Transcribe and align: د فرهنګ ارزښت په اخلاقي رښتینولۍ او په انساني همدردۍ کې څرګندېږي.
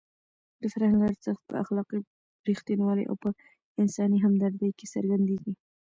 د 0.59 0.63
فرهنګ 0.73 1.01
ارزښت 1.09 1.43
په 1.49 1.55
اخلاقي 1.63 1.99
رښتینولۍ 2.47 3.05
او 3.07 3.15
په 3.23 3.29
انساني 3.81 4.17
همدردۍ 4.25 4.71
کې 4.77 4.85
څرګندېږي. 4.93 5.53